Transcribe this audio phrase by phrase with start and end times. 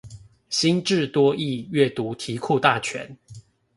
[0.49, 3.15] 新制多益閱讀題庫大全